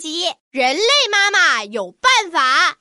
[0.00, 2.74] 级，人类妈妈有办法。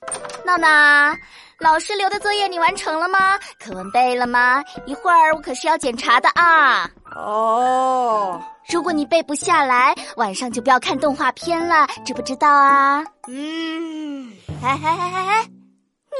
[0.45, 1.15] 闹闹，
[1.59, 3.37] 老师留的作业你完成了吗？
[3.59, 4.63] 课文背了吗？
[4.87, 6.89] 一会儿我可是要检查的啊。
[7.15, 13.03] 哦，如果你背不下来，晚上就不要看动画片了，知不知道啊？
[13.27, 14.31] 嗯，
[14.63, 15.45] 哎哎哎哎哎，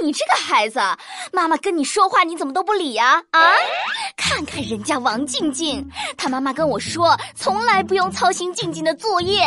[0.02, 0.80] 你这个孩子，
[1.32, 3.24] 妈妈跟你说话你怎么都不理呀？
[3.32, 3.54] 啊？
[4.16, 9.42] 看看人家王静静，她妈妈跟我说，从来不用操心静静的作业。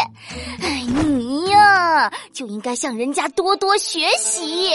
[0.60, 4.70] 哎，你呀，就应该向人家多多学习。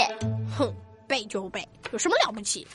[0.58, 0.74] 哼，
[1.08, 2.66] 背就背，有什么了不起？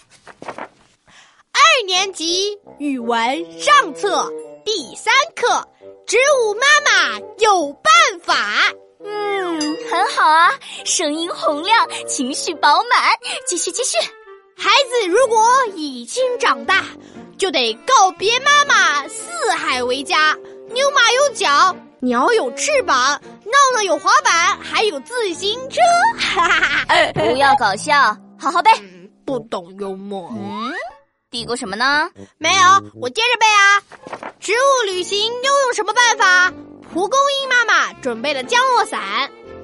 [0.45, 4.31] 二年级语文上册
[4.65, 5.67] 第三课：
[6.07, 8.73] 植物妈妈有办法。
[10.23, 10.53] 好啊，
[10.85, 13.11] 声音洪亮，情绪饱满。
[13.45, 13.99] 继续，继续。
[14.57, 15.45] 孩子如果
[15.75, 16.85] 已经长大，
[17.37, 20.33] 就得告别妈妈，四海为家。
[20.71, 25.81] 牛马有脚，鸟有翅膀，闹闹有滑板，还有自行车。
[26.17, 27.13] 哈哈哈！
[27.15, 28.71] 不要搞笑，好好背。
[29.27, 30.31] 不懂幽默。
[30.37, 30.73] 嗯，
[31.33, 32.09] 嘀咕什么呢？
[32.39, 32.63] 没有，
[33.01, 34.39] 我接着背啊。
[34.39, 36.55] 植物旅行又用什么办法？
[36.93, 39.01] 蒲公英妈妈准备了降落伞，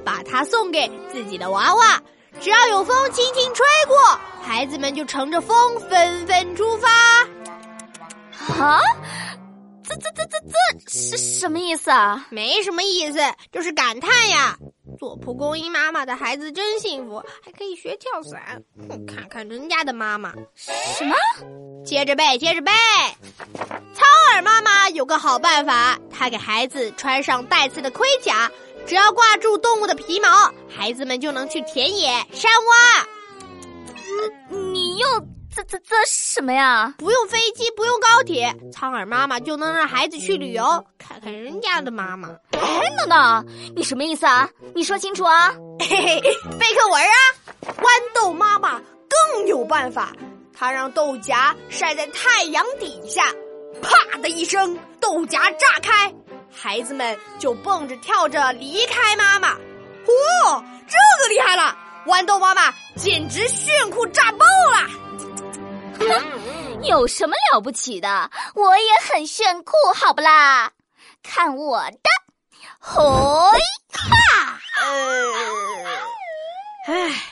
[0.05, 2.03] 把它送给自己的娃娃。
[2.41, 3.97] 只要有风轻轻吹过，
[4.43, 6.89] 孩子们就乘着风纷纷出发。
[8.63, 8.81] 啊，
[9.83, 10.39] 这这这这
[10.87, 12.27] 这是什么意思啊？
[12.31, 13.19] 没什么意思，
[13.51, 14.57] 就是感叹呀。
[14.99, 18.63] 做蒲公英妈妈的孩子真幸福，还可以学跳伞。
[18.89, 20.33] 哼，看看人家的妈妈。
[20.55, 21.15] 什么？
[21.85, 22.73] 接着背，接着背。
[23.95, 24.08] 苍
[24.39, 28.49] 耳妈妈有个好办法，她给孩子穿上带刺的盔甲，
[28.87, 30.29] 只要挂住动物的皮毛，
[30.69, 33.05] 孩子们就能去田野、山洼。
[34.73, 35.09] 你又
[35.53, 36.95] 这这这什么呀？
[36.99, 42.29] 不用飞机，不用高铁，苍耳妈妈就能让孩子去旅游，看看人家的妈妈。
[42.53, 43.45] 哎，闹闹，
[43.75, 44.49] 你什么意思啊？
[44.73, 45.53] 你说清楚啊！
[45.81, 46.21] 嘿嘿，
[46.61, 47.17] 背课文啊！
[47.83, 50.13] 豌豆妈妈更有办法，
[50.57, 53.33] 她让豆荚晒在太阳底下，
[53.83, 56.13] 啪的一声，豆荚炸开，
[56.51, 59.53] 孩子们就蹦着跳着离开妈妈。
[59.53, 61.77] 哦，这个厉害了！
[62.07, 64.89] 豌豆妈妈简直炫酷炸爆了！
[65.99, 68.31] 哼，有什么了不起的？
[68.55, 70.73] 我也很炫酷，好不啦？
[71.23, 72.09] 看我的！
[72.81, 72.97] 嘿
[73.93, 74.61] 哈！
[76.87, 77.23] 唉，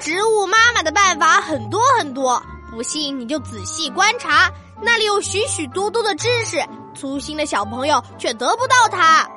[0.00, 2.42] 植物妈妈的办法很多很多，
[2.72, 4.50] 不信你就仔细观察，
[4.82, 6.62] 那里有许许多多的知识，
[6.94, 9.28] 粗心的小朋友却得不到它。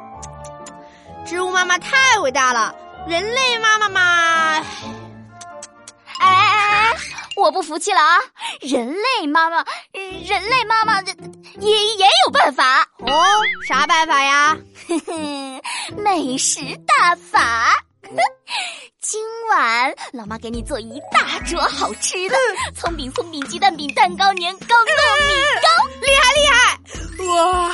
[1.25, 2.75] 植物妈妈太伟大了，
[3.07, 4.63] 人类妈妈嘛……
[6.17, 6.95] 哎哎哎！
[7.35, 8.17] 我不服气了啊！
[8.61, 9.63] 人类妈妈，
[9.93, 13.23] 人类妈妈也也有办法哦？
[13.67, 14.57] 啥办法呀？
[14.87, 15.61] 哼哼，
[15.97, 17.73] 美食大法。
[19.07, 19.21] 今
[19.51, 22.35] 晚老妈给你做一大桌好吃的，
[22.75, 24.87] 葱饼、松饼、鸡蛋饼、蛋糕、年糕、糯
[25.27, 25.67] 米糕，
[26.01, 26.79] 厉害厉害！
[27.27, 27.71] 哇，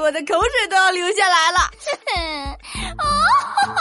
[0.00, 1.58] 我的口水都要流下来了。
[2.98, 3.04] 哦。